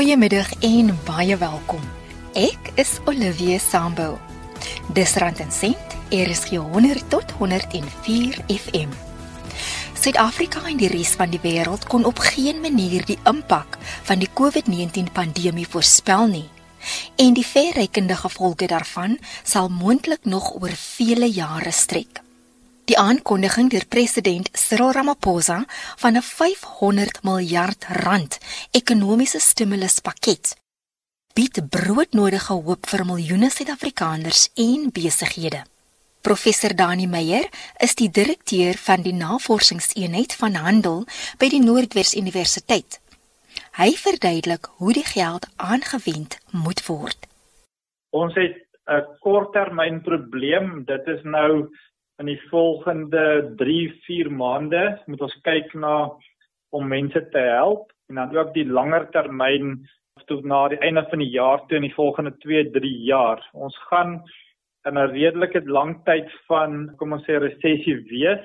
[0.00, 1.82] Goeiemiddag en baie welkom.
[2.32, 4.14] Ek is Olivia Sambo.
[4.96, 8.94] Dis Rand en Sent, RSG 100 tot 104 FM.
[10.00, 13.76] Suid-Afrika en die res van die wêreld kon op geen manier die impak
[14.08, 16.48] van die COVID-19 pandemie voorspel nie.
[17.20, 22.24] En die verrekende gevolge daarvan sal moontlik nog oor vele jare strek.
[22.90, 25.60] Die aankondiging deur president Cyril Ramaphosa
[26.02, 28.38] van 'n 500 miljard rand
[28.70, 30.56] ekonomiese stimuluspakket
[31.34, 35.62] bied broodnodige hoop vir miljoene Suid-Afrikaners en besighede.
[36.20, 37.46] Professor Dani Meyer
[37.78, 41.04] is die direkteur van die Navorsingseenheid van Handel
[41.38, 42.98] by die Noordwes Universiteit.
[43.78, 47.18] Hy verduidelik hoe die geld aangewend moet word.
[48.10, 48.58] Ons het
[48.90, 50.84] 'n korttermynprobleem.
[50.84, 51.70] Dit is nou
[52.20, 55.94] in die volgende 3-4 maande moet ons kyk na
[56.76, 59.78] om mense te help en dan ook die langer termyn
[60.28, 63.40] tot na die einde van die jaar toe in die volgende 2-3 jaar.
[63.56, 64.18] Ons gaan
[64.88, 68.44] in 'n redelike lang tyd van kom ons sê resessie wees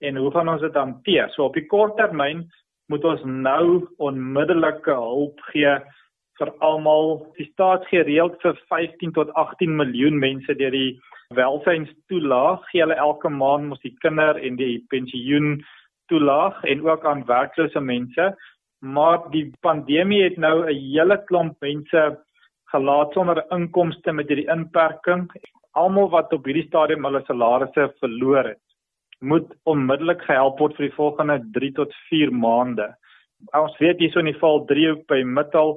[0.00, 1.28] en hoe gaan ons dit hanteer?
[1.30, 2.48] So op die kort termyn
[2.88, 5.76] moet ons nou onmiddellike hulp gee
[6.40, 7.18] vir almal.
[7.38, 10.98] Die staat gee reëls vir 15 tot 18 miljoen mense deur die
[11.38, 15.60] welsynstoelaag gee hulle elke maand mos die kinder en die pensioen
[16.10, 18.32] toelaag en ook aan werklose mense.
[18.80, 22.02] Maar die pandemie het nou 'n hele klomp mense
[22.72, 25.28] gelaat sonder inkomste met hierdie inperking.
[25.74, 28.64] Almal wat op hierdie stadium hulle salarisse verloor het
[29.20, 32.88] moet onmiddellik gehelp word vir die volgende 3 tot 4 maande.
[33.56, 35.76] Ons weet hierso in die val 3 by middel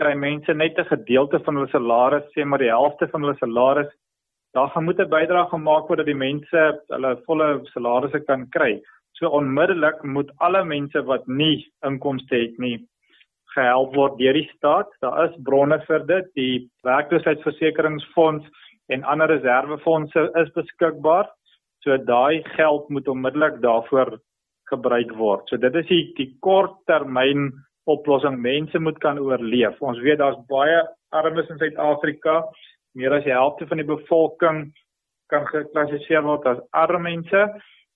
[0.00, 3.92] kry mense net 'n gedeelte van hulle salaris sê maar die helfte van hulle salaris
[4.54, 8.80] daar gaan moet 'n bydrae gemaak word dat die mense hulle volle salarisse kan kry.
[9.12, 12.78] So onmiddellik moet alle mense wat nie inkomste het nie
[13.54, 14.88] gehelp word deur die staat.
[15.00, 16.26] Daar is bronne vir dit.
[16.34, 18.46] Die werkloosheidsversekeringsfonds
[18.88, 21.28] en ander reservefondse is beskikbaar.
[21.84, 24.18] So daai geld moet onmiddellik daarvoor
[24.70, 25.48] gebruik word.
[25.48, 27.52] So dit is die, die korttermyn
[27.84, 28.38] oplossing.
[28.38, 29.80] Mense moet kan oorleef.
[29.80, 32.42] Ons weet daar's baie armes in Suid-Afrika
[32.98, 34.64] meer as die helfte van die bevolking
[35.32, 37.42] kan geklassifiseer word as arme mense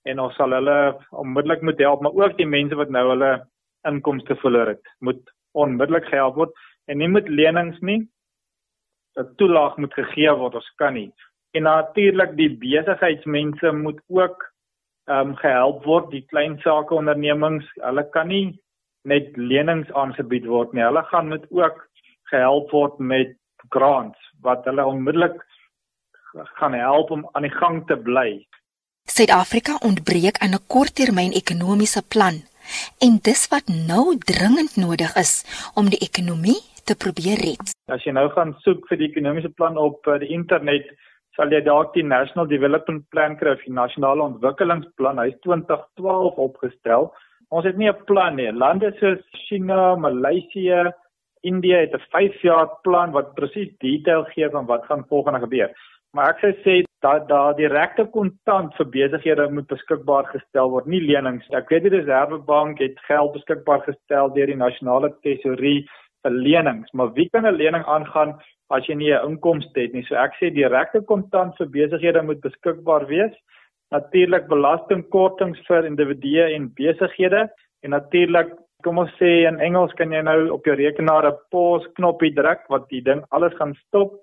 [0.08, 0.76] en ons sal hulle
[1.22, 3.32] onmiddellik moet help maar ook die mense wat nou hulle
[3.88, 5.22] inkomste verloor het moet
[5.64, 8.00] onmiddellik gehelp word en nie met lenings nie
[9.20, 11.10] 'n toelaag moet gegee word ons kan nie
[11.54, 14.44] en natuurlik die besigheidsmense moet ook
[15.08, 18.58] ehm um, gehelp word die klein sake ondernemings hulle kan nie
[19.06, 21.82] net lenings aangebied word nie hulle gaan moet ook
[22.32, 23.36] gehelp word met
[23.74, 25.38] grants wat hulle onmiddellik
[26.60, 28.44] gaan help om aan die gang te bly.
[29.08, 32.42] Suid-Afrika ontbreek aan 'n korttermyn ekonomiese plan
[33.04, 35.32] en dis wat nou dringend nodig is
[35.74, 37.66] om die ekonomie te probeer red.
[37.90, 40.86] As jy nou gaan soek vir die ekonomiese plan op uh, die internet,
[41.36, 47.10] sal jy dalk die National Development Plan kry, die nasionale ontwikkelingsplan, hy's 2012 opgestel.
[47.54, 48.52] Ons het nie 'n plan nie.
[48.52, 50.92] Lande soos China, Maleisië,
[51.42, 55.70] India het 'n 5 jaar plan wat presies detail gee van wat gaan volgende gebeur.
[56.12, 61.00] Maar ek sou sê dat daar direkte kontant vir besighede moet beskikbaar gestel word, nie
[61.00, 61.46] lenings.
[61.50, 65.86] Ek weet die Reservebank het geld beskikbaar gestel deur die nasionale tesourie
[66.24, 68.40] vir lenings, maar wie kan 'n lening aangaan
[68.70, 70.02] as jy nie 'n inkomste het nie?
[70.02, 73.34] So ek sê direkte kontant vir besighede moet beskikbaar wees.
[73.94, 77.46] Natuurlik belastingkortings vir individue en besighede
[77.84, 81.88] en natuurlik kom ons sê in Engels kan jy nou op jou rekenaar 'n pause
[81.94, 84.20] knoppie druk wat die ding alles gaan stop.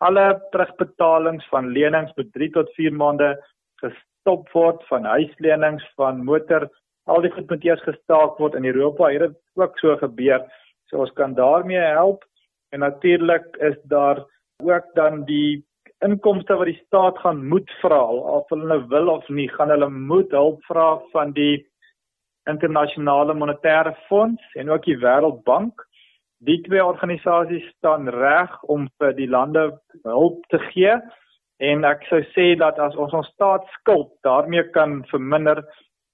[0.00, 3.36] Alle terugbetalings van lenings met 3 tot 4 maande
[3.82, 6.68] gestop word van huislenings van motor
[7.10, 10.44] al die goed moet eers gestaak word in Europa het dit ook so gebeur
[10.90, 12.24] so ons kan daarmee help
[12.74, 14.22] en natuurlik is daar
[14.62, 15.64] ook dan die
[16.04, 18.00] inkomste wat die staat gaan moet vra
[18.36, 21.60] of hulle nou wil of nie gaan hulle moet hulp vra van die
[22.48, 25.84] internasionale monetaire fonds en ook die wêreldbank.
[26.48, 29.66] Die twee organisasies staan reg om vir die lande
[30.08, 30.96] hulp te gee
[31.60, 35.60] en ek sou sê dat as ons ons staatsskuld daarmee kan verminder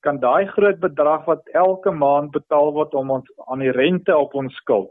[0.03, 4.35] kan daai groot bedrag wat elke maand betaal word om ons aan die rente op
[4.35, 4.91] ons skuld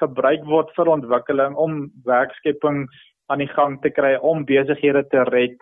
[0.00, 2.84] gebruik word vir ontwikkeling om werkskepping
[3.28, 5.56] aan die gang te kry om besighede te red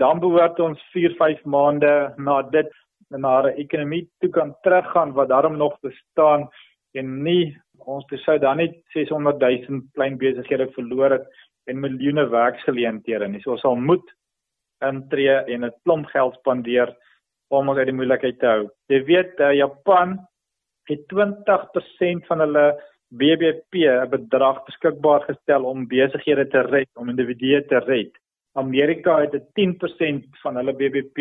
[0.00, 2.70] dan behoort ons 4 5 maande na dit
[3.10, 6.48] na 'n ekonomie toe kan teruggaan wat daarom nog bestaan
[6.94, 11.26] en nie ons te sou dan net 600 000 klein besighede verloor het
[11.66, 13.40] en miljoene werksgeleenthede nie.
[13.40, 14.06] So ons sal moet
[14.84, 16.94] intree en 'n klomp geld spandeer
[17.50, 18.68] om ons uit die moeilikheid te hou.
[18.88, 20.18] Jy weet uh, Japan
[20.88, 22.66] het 20% van hulle
[23.14, 28.12] BBP 'n bedrag beskikbaar gestel om besighede te red, om individue te red.
[28.54, 31.18] Amerika het 'n 10% van hulle BBP,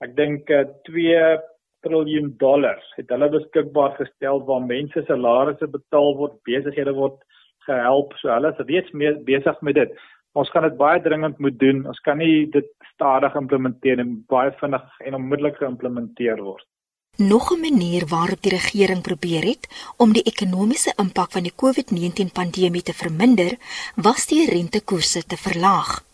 [0.00, 0.46] ek dink
[0.84, 1.38] 2 eh,
[1.84, 7.18] triljoen dollars het hulle beskikbaar gestel waar mense se salarisse betaal word, besighede word
[7.66, 8.12] gehelp.
[8.20, 9.96] So hulle is reeds besig met dit.
[10.34, 11.84] Ons kan dit baie dringend moet doen.
[11.86, 16.66] Ons kan nie dit stadig implementeer en baie vinnig en onmiddellik geïmplementeer word.
[17.16, 22.32] Nog 'n manier waarop die regering probeer het om die ekonomiese impak van die COVID-19
[22.32, 23.56] pandemie te verminder,
[23.94, 26.04] was die rentekoerse te verlaag.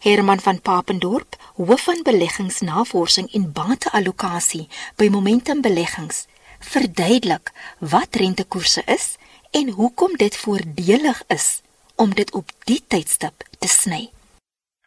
[0.00, 6.26] Herman van Papendorp, hoof van beleggingsnavorsing en bateallokasie by Momentum Beleggings,
[6.58, 9.16] verduidelik wat rentekoerse is
[9.50, 11.62] en hoekom dit voordelig is
[11.96, 14.08] om dit op die tydstip te sny.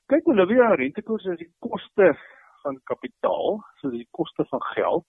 [0.05, 2.17] Kyk Olivia, rentekoerse is die koste
[2.61, 5.05] van kapitaal, so die koste van geld.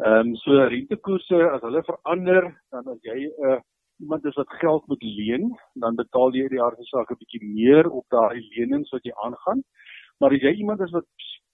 [0.00, 3.58] Ehm um, so rentekoerse as hulle verander, dan as jy 'n uh,
[4.00, 5.44] iemand is wat geld moet leen,
[5.74, 9.12] dan betaal jy die jaar se saak 'n bietjie meer op daai lenings wat jy
[9.26, 9.60] aangaan.
[10.18, 11.04] Maar as jy iemand is wat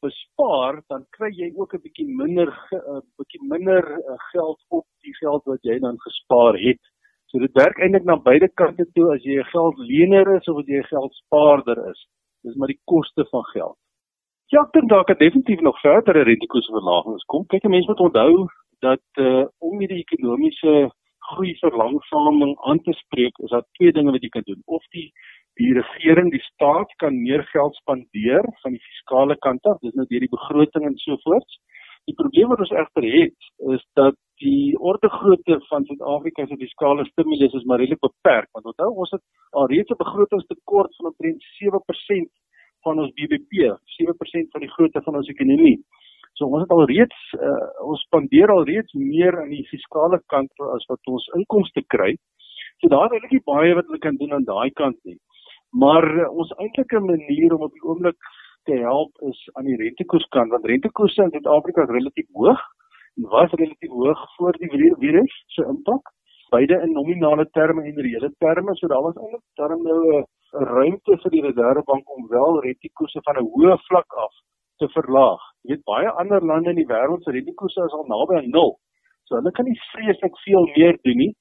[0.07, 4.87] bespaar, dan kry jy ook 'n bietjie minder 'n uh, bietjie minder uh, geld op
[5.03, 6.83] die geld wat jy dan gespaar het.
[7.27, 10.67] So dit werk eintlik na beide kante toe as jy 'n geldlener is of as
[10.67, 12.01] jy 'n geldspaarder is.
[12.45, 13.79] Dis maar die koste van geld.
[14.49, 17.43] Ja, ek dink daar kan definitief nog verdere rentekoersverlagings kom.
[17.53, 18.47] Kyk, mense moet onthou
[18.81, 20.73] dat uh om hierdie ekonomiese
[21.31, 24.63] groei verlangsaming aan te spreek, is daar twee dinge wat jy kan doen.
[24.65, 25.11] Of die
[25.61, 30.09] die regering, die staat kan meer geld spandeer van die fiskale kant af, dis nou
[30.09, 31.61] deur die begroting en so voort.
[32.09, 37.05] Die probleem wat ons egter het, is dat die orde grootte van Suid-Afrika se fiskale
[37.13, 42.33] stimulus is maar redelik beperk want onthou ons het alreeds 'n begrotingstekort van omtrent 7%
[42.87, 45.77] van ons BBP, 7% van die grootte van ons ekonomie.
[46.39, 51.11] So ons het alreeds uh, ons spandeer alreeds meer aan die fiskale kant as wat
[51.11, 52.13] ons inkomste kry.
[52.79, 55.19] So daar is regtig baie wat hulle kan doen aan daai kant nie.
[55.75, 58.33] Maar uh, ons eintlike manier om op die oomblik
[58.71, 62.63] te help is aan die rentekoerskant want rentekoerse in Suid-Afrika is relatief hoog
[63.27, 66.13] was relatief hoog voor die virus se impak,
[66.51, 71.19] beide in nominale terme en reële terme, so daar was eintlik darm nou 'n ruimte
[71.23, 74.35] vir die Reserwebank om wel rentekoerse van 'n hoë vlak af
[74.81, 75.43] te verlaag.
[75.63, 78.79] Jy weet baie ander lande in die wêreld se rentekoerse is al naby aan 0.
[79.25, 81.35] So hulle kan nie vreeslik veel meer doen nie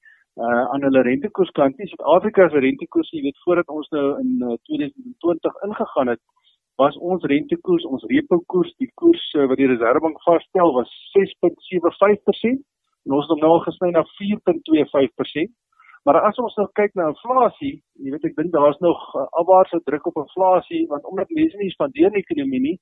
[0.46, 1.88] uh aan hulle rentekoerskant nie.
[1.88, 6.20] Suid-Afrika se rentekoerse, jy weet voordat ons nou in uh, 2020 ingegaan het,
[6.82, 12.62] was ons rentekoers, ons repo koers, die koers uh, wat die Reserwebank vasstel was 6.75%
[13.08, 15.56] en ons het hom nou al gesny na 4.25%.
[16.04, 19.80] Maar as ons nou kyk na inflasie, jy weet ek dink daar's nog uh, afwaartse
[19.88, 22.76] druk op inflasie want omdat mense nie spandeer in die ekonomie nie,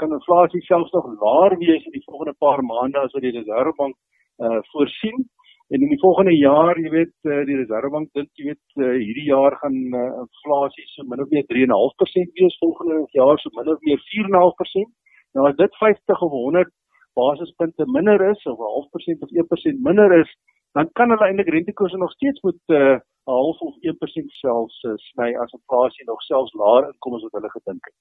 [0.00, 3.94] kan inflasie selfs nog laer wees in die volgende paar maande as wat die Reserwebank
[3.94, 5.26] uh, voorsien.
[5.72, 9.28] En in die volgende jaar, jy weet, uh, die Reserwebank dink jy weet uh, hierdie
[9.28, 13.82] jaar gaan uh, inflasie so min of meer 3.5% wees, volgende jaar so min of
[13.86, 14.94] meer 4.5%.
[15.36, 16.72] Nou as dit 50 of 100
[17.18, 20.30] basispunte minder is of 'n half persent of 1% minder is,
[20.72, 24.92] dan kan hulle eintlik rentekoerse nog steeds met 'n uh, half of 1% selfs uh,
[24.96, 27.94] sny as inflasie nog selfs laer inkom as wat hulle gedink het.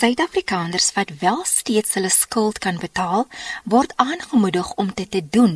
[0.00, 3.24] Suid-Afrikaners wat wel steeds hulle skuld kan betaal,
[3.64, 5.54] word aangemoedig om dit te doen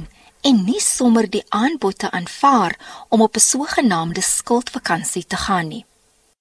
[0.48, 2.72] en nie sommer die aanbod te aanvaar
[3.08, 5.84] om op 'n sogenaamde skuldvakansie te gaan nie.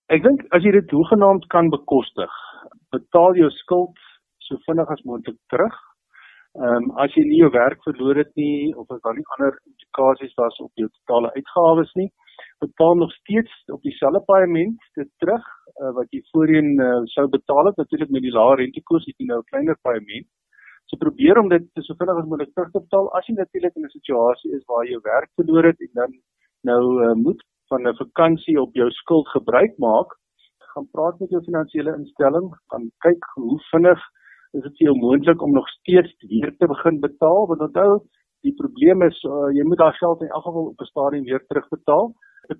[0.07, 2.33] Ek dink as jy dit hoegenaamd kan bekostig,
[2.91, 3.97] betaal jou skuld
[4.37, 5.75] so vinnig as moontlik terug.
[6.61, 9.55] Ehm um, as jy nie jou werk verloor het nie of as daar nie ander
[9.69, 12.11] implikasies was op jou totale uitgawes nie,
[12.65, 17.71] betaal nog steeds op dieselfde paaiement dit terug uh, wat jy voorheen uh, sou betaal
[17.71, 20.29] het natuurlik met die lae rentekoers het jy nou 'n kleiner paaiement.
[20.85, 23.89] So probeer om dit so vinnig as moontlik terug te betaal as jy natuurlik in
[23.89, 26.17] 'n situasie is waar jy jou werk verloor het en dan
[26.69, 30.09] nou uh, moet van 'n vakansie op jou skuld gebruik maak,
[30.73, 34.01] gaan praat met jou finansiële instelling, gaan kyk hoe vinnig
[34.57, 38.03] is dit vir jou moontlik om nog steeds weer te begin betaal want onthou
[38.47, 41.43] die probleem is uh, jy moet daai geld in elk geval op 'n stadium weer
[41.47, 42.13] terugbetaal.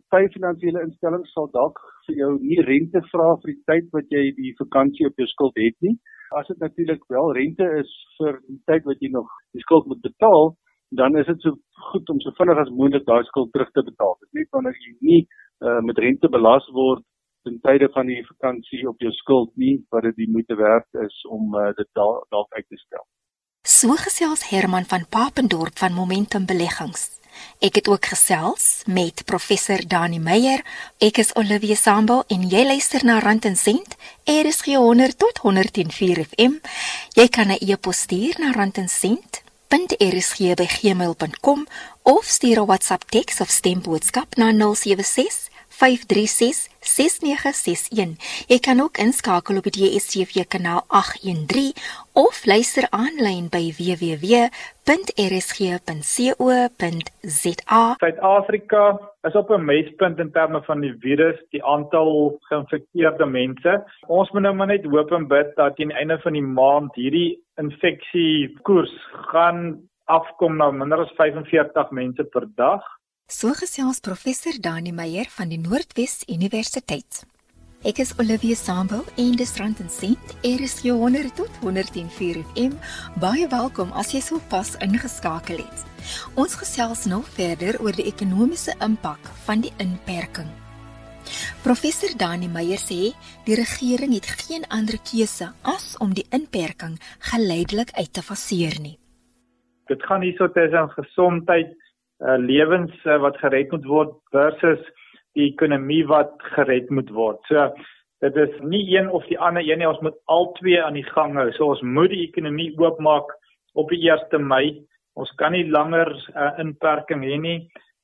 [0.10, 4.24] Party finansiële instellings sal dalk vir jou nie rente vra vir die tyd wat jy
[4.38, 5.98] die vakansie op jou skuld het nie
[6.40, 10.02] as dit natuurlik wel rente is vir die tyd wat jy nog die skuld moet
[10.06, 10.54] betaal,
[11.00, 11.58] dan is dit so
[11.92, 14.16] goed om so vinnig as moontlik daai skuld terug te betaal.
[14.22, 17.06] Dit net wanneer jy nie uh, met rente belas word
[17.44, 21.18] ten tye van die vakansie op jou skuld nie, wat dit die moeite werd is
[21.30, 23.06] om uh, dit dalk uit te stel.
[23.64, 27.10] So gesels Herman van Papendorp van Momentum Beleggings.
[27.64, 30.62] Ek het ook gesels met professor Dani Meyer.
[31.00, 33.96] Ek is Olivia Sambo en jy luister na Rand en Sent.
[34.28, 36.60] Er is 100 tot 104 FM.
[37.16, 41.68] Jy kan 'n e-pos stuur na randencent rsg@gmail.com
[42.02, 45.53] of stuur 'n WhatsApp teks of stemboodskap na 076
[45.84, 48.16] 536 6961.
[48.48, 51.76] Jy kan ook inskakel op die DSTV kanaal 813
[52.16, 54.54] of luister aanlyn by www.rsg.co.za.
[58.00, 58.84] Suid-Afrika
[59.28, 63.84] is op 'n mespunt in terme van die virus, die aantal geïnfekteerde mense.
[64.08, 66.96] Ons moet nou maar net hoop en bid dat teen die einde van die maand
[66.96, 72.84] hierdie infeksie koers gaan afkom na minder as 45 mense per dag.
[73.32, 77.24] So gesels professor Dani Meyer van die Noordwes Universiteit.
[77.88, 80.34] Ek is Olivia Sambo en dis rand en sent.
[80.44, 82.76] Er is jou 100 tot 104 FM.
[83.24, 85.86] Baie welkom as jy so pas ingeskakel het.
[86.36, 90.50] Ons gesels nou verder oor die ekonomiese impak van die inperking.
[91.64, 93.14] Professor Dani Meyer sê
[93.48, 97.00] die regering het geen ander keuse as om die inperking
[97.32, 98.98] geleidelik uit te faseer nie.
[99.88, 101.72] Dit gaan hierso tussen gesondheid
[102.24, 104.82] uh, lewens uh, wat gered moet word versus
[105.38, 107.40] die ekonomie wat gered moet word.
[107.50, 107.70] So
[108.24, 111.08] dit is nie een of die ander een nie, ons moet al twee aan die
[111.10, 111.50] gang hou.
[111.58, 113.34] So ons moet die ekonomie oopmaak
[113.76, 114.84] op die 1 Mei.
[115.20, 117.58] Ons kan nie langer uh, inperking hê nie.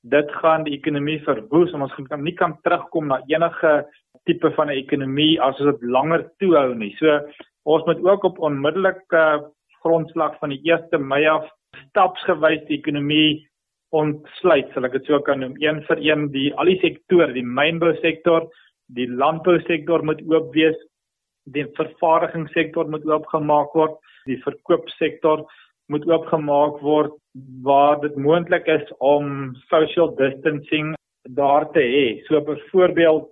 [0.09, 3.85] Dit gaan die ekonomie verwoes en ons kan nie kan terugkom na enige
[4.27, 6.95] tipe van 'n ekonomie as ons dit langer toehou nie.
[6.99, 7.19] So
[7.65, 9.47] ons moet ook op onmiddellike uh,
[9.83, 11.47] grondslag van die 1 Mei af
[11.89, 13.49] stapsgewys die ekonomie
[13.96, 17.46] ontsluit, sal ek dit so kan noem, een vir een die al die sektore, die
[17.46, 18.46] mynbou sektor,
[18.96, 20.77] die landbou sektor moet oop wees,
[21.50, 23.98] die vervaardigingssektor moet oopgemaak word,
[24.29, 25.46] die verkoopsektor
[25.89, 27.15] moet oopgemaak word
[27.65, 30.93] waar dit moontlik is om social distancing
[31.38, 32.05] daar te hê.
[32.27, 33.31] So byvoorbeeld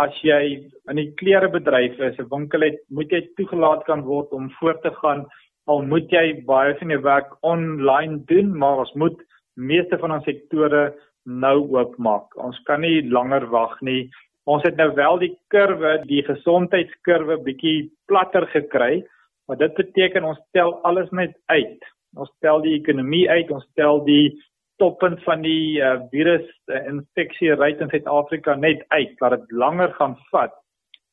[0.00, 4.50] as jy in die klerebedryf is, 'n winkel het, moet jy toegelaat kan word om
[4.60, 5.26] voort te gaan
[5.70, 9.18] al moet jy baie van jou werk online doen, maar ons moet
[9.60, 10.90] meeste van ons sektore
[11.28, 12.34] nou oopmaak.
[12.40, 14.08] Ons kan nie langer wag nie.
[14.48, 19.02] Ons het nou wel die kurwe, die gesondheidskurwe bietjie platter gekry,
[19.46, 21.90] maar dit beteken ons tel alles net uit.
[22.18, 24.32] Ons tel die ekonomie uit, ons tel die
[24.80, 29.92] toppunt van die uh, virus uh, infeksie rate in Suid-Afrika net uit dat dit langer
[29.98, 30.56] gaan vat.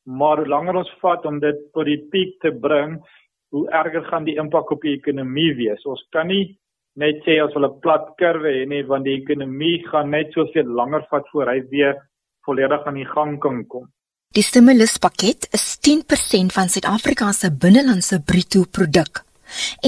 [0.08, 2.96] Maar hoe langer ons vat om dit tot die piek te bring,
[3.52, 5.84] hoe erger gaan die impak op die ekonomie wees.
[5.84, 6.56] Ons kan nie
[6.98, 11.06] net sê as hulle plat kurwe hê nie want die ekonomie gaan net soveel langer
[11.10, 11.94] vat voor hy weer
[12.46, 13.86] volledig aan die gang kan kom.
[14.36, 19.22] Die stimuluspakket is 10% van Suid-Afrika se binnelandse bruto produk.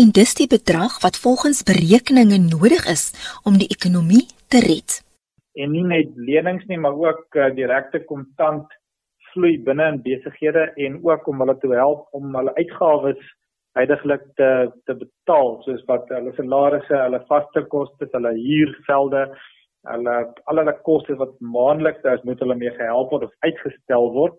[0.01, 3.11] En dis die bedrag wat volgens berekeninge nodig is
[3.45, 5.03] om die ekonomie te red.
[5.61, 8.71] En nie net lenings nie, maar ook uh, direkte kontant
[9.35, 13.21] vloei binne in besighede en ook om hulle te help om hulle uitgawes
[13.79, 14.51] heidaglik te
[14.87, 19.27] te betaal soos wat hulle salarisse, hulle vaste kostes, hulle huurgelde,
[19.91, 20.17] hulle
[20.51, 24.37] al hulle kostes wat maandeliks is, moet hulle mee gehelp word of uitgestel word.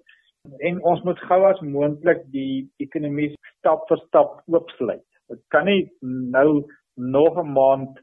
[0.67, 5.05] En ons moet gou as moontlik die ekonomie stap vir stap oopsluit.
[5.29, 6.63] Dit kan nie nou
[6.97, 7.99] nog 'n maand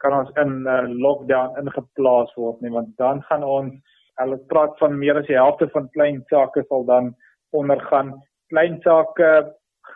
[0.00, 3.74] kan ons in 'n uh, lockdown ingeplaas word nie want dan gaan ons
[4.20, 7.14] hulle praat van meer as die helfte van klein sake sal dan
[7.52, 8.14] ondergaan.
[8.52, 9.28] Klein sake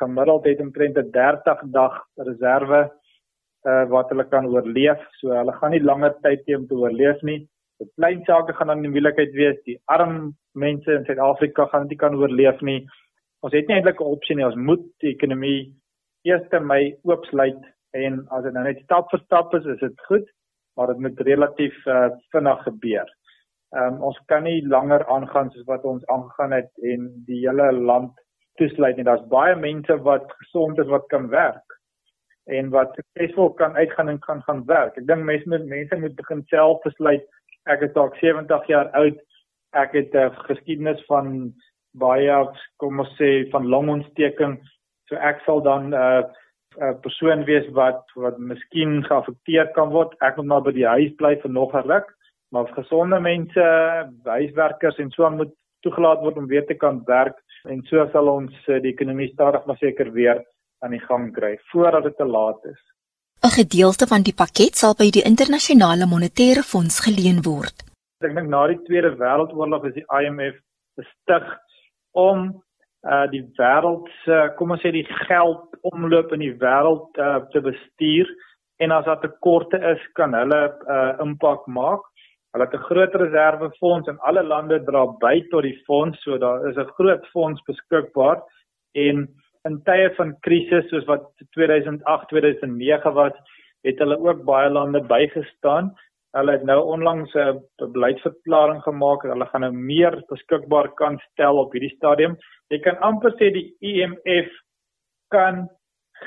[0.00, 2.80] gemiddeld het omtrent 'n 30 dag reserve
[3.64, 5.00] uh wat hulle kan oorleef.
[5.20, 7.48] So hulle gaan nie langer tyd hê om te oorleef nie.
[7.80, 9.56] Die klein sake gaan dan in moeilikheid wees.
[9.64, 12.86] Die arm mense in Suid-Afrika gaan nie kan oorleef nie.
[13.42, 14.44] Ons het nie eintlik 'n opsie nie.
[14.44, 15.74] Ons moet die ekonomie
[16.24, 20.26] 1 Mei oopsluit en as dit nou net stap vir stap is, is dit goed,
[20.76, 23.08] maar dit moet relatief uh vinnig gebeur.
[23.74, 27.72] Ehm um, ons kan nie langer aangaan soos wat ons aangegaan het en die hele
[27.72, 28.12] land
[28.60, 29.04] toesluit nie.
[29.04, 31.78] Daar's baie mense wat gesond is wat kan werk
[32.44, 34.98] en wat suksesvol kan uitgaan en kan gaan werk.
[35.00, 37.24] Ek dink mense moet mense moet begin self besluit.
[37.72, 39.20] Ek is dalk 70 jaar oud.
[39.72, 41.54] Ek het 'n geskiedenis van
[41.96, 44.58] baie kom ons sê van longontsteking.
[45.08, 46.22] So ek sal dan 'n uh,
[46.80, 50.14] 'n persoon wees wat wat miskien geaffekteer kan word.
[50.20, 52.08] Ek moet maar by die huis bly vir nog 'n ruk.
[52.52, 53.64] Maar gesonde mense,
[54.24, 58.28] huiswerkers en so aan moet toegelaat word om weer te kan werk en so sal
[58.28, 60.42] ons eh, die ekonomie stadig maar seker weer
[60.84, 62.82] aan die gang kry voordat dit te laat is.
[63.44, 67.84] 'n Gedeelte van die pakket sal by die internasionale monetaire fonds geleen word.
[68.24, 70.56] Ek dink na die Tweede Wêreldoorlog is die IMF
[70.96, 71.44] gestig
[72.12, 72.62] om
[73.04, 77.42] uh die wêreld se uh, kom ons sê die geld omloop in die wêreld uh,
[77.52, 78.30] te bestuur
[78.80, 82.00] en as daar tekorte is kan hulle uh, impak maak.
[82.54, 86.68] Hulle het 'n groot reservefonds en alle lande dra by tot die fonds, so daar
[86.68, 88.42] is 'n groot fonds beskikbaar
[88.94, 89.28] en
[89.68, 91.24] in tye van krisis soos wat
[91.56, 93.32] 2008, 2009 was,
[93.82, 95.92] het hulle ook baie lande bygestaan.
[96.36, 97.60] Hulle het nou onlangs 'n
[97.92, 102.36] beleidsverklaring gemaak dat hulle gaan nou meer beskikbaar kan stel op hierdie stadium.
[102.68, 104.50] Jy kan amper sê die IMF
[105.28, 105.68] kan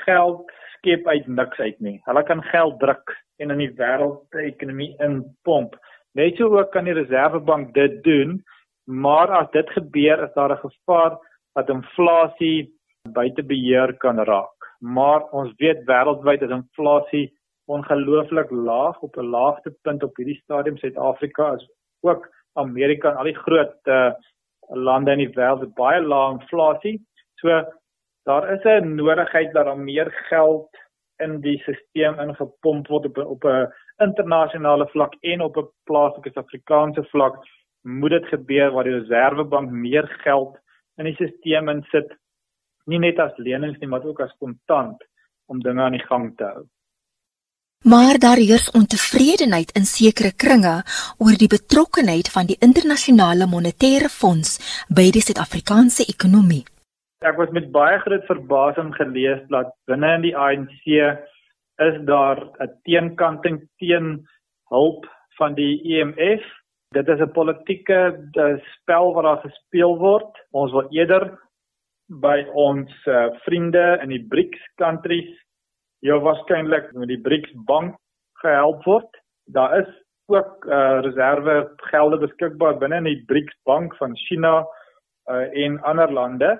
[0.04, 2.00] geld skep uit niks uit nie.
[2.04, 5.76] Hulle kan geld druk en in die wêreldekonomie inpomp.
[6.18, 8.40] Net so ook kan die Reservebank dit doen,
[8.90, 11.18] maar as dit gebeur, is daar 'n gevaar
[11.54, 12.74] dat inflasie
[13.12, 14.58] buite beheer kan raak.
[14.80, 17.32] Maar ons weet wêreldwyd is inflasie
[17.66, 20.76] ongelooflik laag op 'n laagtepunt op hierdie stadium.
[20.76, 21.70] Suid-Afrika is
[22.00, 24.12] ook Amerika en al die groot uh,
[24.68, 27.06] lande in die wêreld het baie lae inflasie.
[27.34, 27.48] So
[28.24, 30.68] daar is 'n nodigheid dat daar meer geld
[31.18, 37.04] in die stelsel ingepomp word op op 'n internasionale vlak en op 'n plaaslike Suid-Afrikaanse
[37.10, 37.36] vlak.
[37.82, 40.58] Moet dit gebeur waar die Reserwebank meer geld
[40.96, 42.16] in die stelsel insit,
[42.84, 45.04] nie net as lenings nie, maar ook as kontant
[45.46, 46.64] om dinge aan die gang te hou.
[47.84, 50.82] Maar daar heers ontevredenheid in sekere kringe
[51.22, 54.58] oor die betrokkeheid van die internasionale monetêre fonds
[54.90, 56.64] by die Suid-Afrikaanse ekonomie.
[57.22, 60.82] Ek was met baie groot verbasing gelees dat binne in die ANC
[61.78, 64.26] is daar 'n teenkanting teen
[64.68, 65.06] hulp
[65.38, 66.44] van die IMF.
[66.90, 68.00] Dit is 'n politieke
[68.74, 70.46] spel wat daar gespeel word.
[70.50, 71.38] Ons wil eerder
[72.06, 75.30] by ons uh, vriende in die BRICS countries
[76.00, 77.96] jou waarskynlik met die BRICS bank
[78.42, 79.10] gehelp word.
[79.52, 79.90] Daar is
[80.26, 84.66] ook uh, reserve gelde beskikbaar binne in die BRICS bank van China
[85.30, 86.50] uh, en ander lande,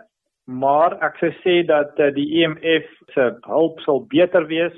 [0.44, 4.74] maar ek sou sê dat uh, die IMF se hulp sal beter wees.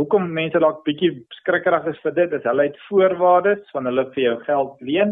[0.00, 1.10] Hoekom mense dalk bietjie
[1.42, 5.10] skrikkerig is vir dit, is hulle het voorwaardes van hulle vir jou geld leen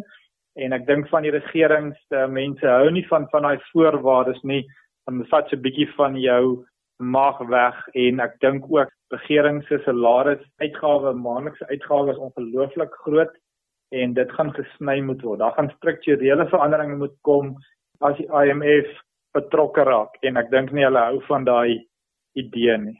[0.65, 4.63] en ek dink van die regerings uh, mense hou nie van van daai voorwaardes nie.
[5.05, 6.65] Dan vat jy 'n bietjie van jou
[6.99, 13.35] mag weg en ek dink ook regering se salaris uitgawe maandelikse uitgawes is ongelooflik groot
[13.93, 15.41] en dit gaan gesny moet word.
[15.41, 17.57] Daar gaan strukturele veranderinge moet kom
[18.01, 18.89] as die IMF
[19.37, 21.85] betrokke raak en ek dink nie hulle hou van daai
[22.33, 22.99] idee nie.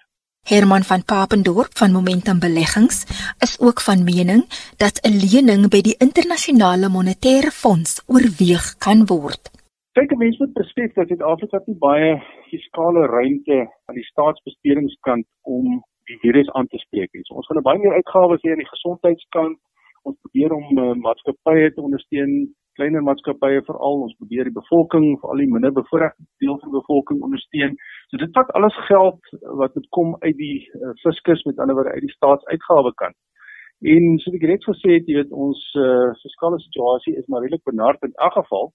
[0.49, 2.99] Herman van Papendorp van Momentum Beleggings
[3.47, 4.43] is ook van mening
[4.85, 9.43] dat 'n lening by die internasionale monetêre fonds oorweeg kan word.
[9.97, 12.11] Kyk, mense moet besef dat Suid-Afrika nie baie
[12.51, 15.65] fiskale ruimte aan die staatsbestedingskant om
[16.09, 17.25] die virus aan te spreek nie.
[17.25, 19.59] So ons gaan baie meer uitgawes hê aan die gesondheidskant.
[20.03, 22.33] Ons probeer om uh, maatskappye te ondersteun,
[22.79, 24.03] kleiner maatskappye veral.
[24.07, 27.77] Ons probeer die bevolking, veral die minder bevoorregte deel van die bevolking ondersteun.
[28.11, 31.95] So dit vat alles geld wat moet kom uit die uh, fiskus met ander woorde
[31.97, 33.19] uit die staatsuitgawe kant.
[33.95, 38.03] En so ek het gesê, jy weet ons uh, fiskale situasie is maar redelik benard
[38.07, 38.73] in elk geval.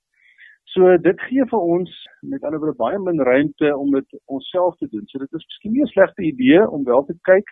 [0.72, 1.92] So dit gee vir ons
[2.32, 5.04] met ander woorde baie min ruimte om dit onsself te doen.
[5.12, 7.48] So dit is miskien nie 'n slegte idee om wel te kyk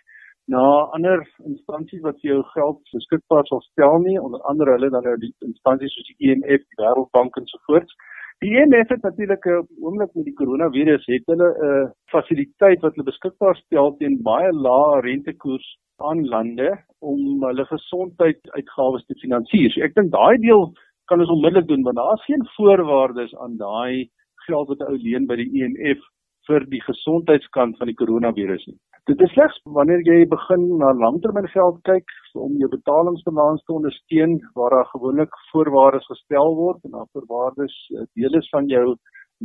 [0.47, 0.63] na
[0.97, 5.17] ander instansies wat vir jou geld beskikbaar sal stel nie, onder andere hulle dan nou
[5.21, 7.93] die instansies soos die IMF, die Wêreldbank en so voort.
[8.41, 12.95] Die IMF het natuurlik 'n oomblik met die koronavirus het hulle 'n uh, fasiliteit wat
[12.95, 19.69] hulle beskikbaar stel teen baie lae rentekoers aan lande om hulle gesondheidsuitgawes te finansier.
[19.71, 20.73] So ek dink daai deel
[21.05, 24.09] kan ons onmiddellik doen want daar is geen voorwaardes aan daai
[24.47, 26.09] geld wat 'n ou leen by die IMF e
[26.47, 28.79] vir die gesondheidskant van die koronavirus nie.
[29.09, 34.75] Dit is slegs wanneer jy begin na langtermyngeld kyk om jou betalingsbalans te ondersteun waar
[34.75, 38.83] daar gewoonlik voorwaardes gestel word en dan voorwaardes eh, deel is van jou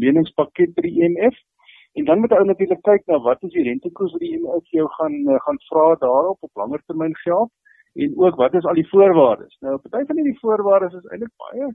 [0.04, 1.40] leningspakket by die IMF.
[1.96, 4.68] E en dan moet jy natuurlik kyk na wat is die rentekoers wat die IMF
[4.68, 7.50] e jou gaan eh, gaan vra daarop op langer termyn geld
[8.04, 9.56] en ook wat is al die voorwaardes.
[9.64, 11.72] Nou party van hierdie voorwaardes is eintlik baie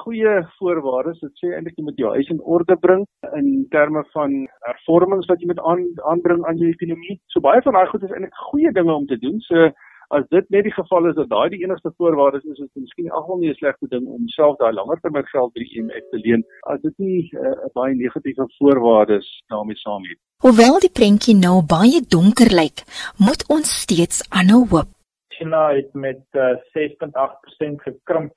[0.00, 1.20] goeie voorwaardes.
[1.20, 3.06] Dit sê eintlik jy moet jou huis in orde bring
[3.38, 4.34] in terme van
[4.66, 7.20] hervormings wat jy moet aan, aanbring aan jou ekonomie.
[7.32, 9.40] So baie van daai goed is eintlik goeie dinge om te doen.
[9.48, 9.70] So
[10.16, 13.10] as dit net die geval is dat daai die enigste voorwaardes is, is dit miskien
[13.10, 16.18] alhoewel nie 'n slegte ding om self daai langer termyn geld by die IMF te
[16.24, 20.18] leen as dit nie 'n uh, baie negatiewe voorwaardes daarmee saamhet.
[20.44, 22.84] Hoewel die prentjie nou baie donker lyk,
[23.26, 24.90] moet ons steeds aanhou hoop.
[25.36, 28.32] China het met uh, 6.8% gekrimp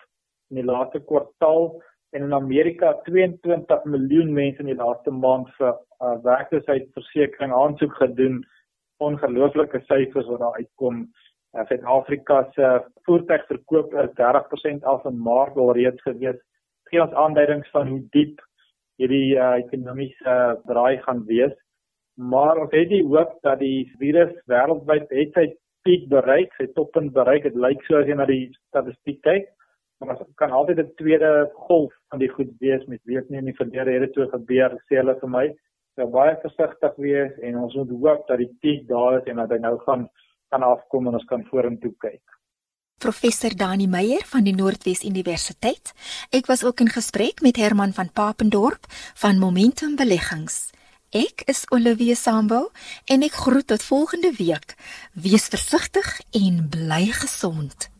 [0.51, 1.69] in die laaste kwartaal
[2.15, 8.41] en in Amerika 22 miljoen mense in die laaste maand vir uh, werkloosheidsversekering aansoek gedoen.
[9.03, 11.01] Ongelooflike syfers wat daar uitkom.
[11.55, 12.71] Uh, Suid-Afrika se
[13.07, 16.39] voertuigverkoop is 30% af in Maart alreeds gewees.
[16.91, 18.39] Gee ons aanduidings van hoe diep
[19.01, 21.55] hierdie uh, ekonomiese uh, draai gaan wees.
[22.15, 25.49] Maar ons het die hoop dat die virus wêreldwyd het sy
[25.85, 27.43] piek bereik, sy toppunt bereik.
[27.43, 29.51] Dit lyk so as jy na die statistiek kyk
[29.99, 33.59] maar kan altyd 'n tweede golf van die goed wees met weet nie in die
[33.61, 35.45] verlede het dit so gebeur sê hulle vir my
[35.97, 39.49] nou baie versigtig wees en ons moet hoop dat die piek daar is en dat
[39.49, 40.09] hy nou gaan
[40.49, 42.23] kan afkom en ons kan vorentoe kyk.
[43.01, 45.91] Professor Dani Meyer van die Noordwes Universiteit.
[46.31, 48.87] Ek was ook in gesprek met Herman van Papendorp
[49.19, 50.71] van Momentum Beleggings.
[51.15, 52.69] Ek is Olivia Sambo
[53.11, 54.75] en ek groet tot volgende week.
[55.13, 57.94] Wees versigtig en bly gesond.